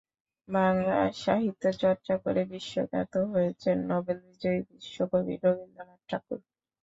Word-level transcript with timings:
বাংলায় 0.47 1.11
সাহিত্য 1.21 1.63
চর্চা 1.81 2.15
করে 2.23 2.41
বিশ্বখ্যাত 2.51 3.13
হয়েছেন 3.31 3.77
নোবেল 3.89 4.17
বিজয়ী 4.27 4.59
বিশ্বকবি 4.69 5.33
রবীন্দ্রনাথ 5.37 6.01
ঠাকুর। 6.09 6.39